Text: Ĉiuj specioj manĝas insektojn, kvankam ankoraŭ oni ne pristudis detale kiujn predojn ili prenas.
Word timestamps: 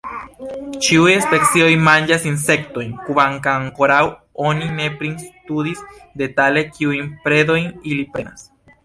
Ĉiuj 0.85 1.11
specioj 1.25 1.67
manĝas 1.87 2.23
insektojn, 2.29 2.95
kvankam 3.09 3.65
ankoraŭ 3.67 3.99
oni 4.47 4.71
ne 4.79 4.87
pristudis 5.03 5.85
detale 6.23 6.65
kiujn 6.79 7.13
predojn 7.27 7.69
ili 7.93 8.09
prenas. 8.17 8.49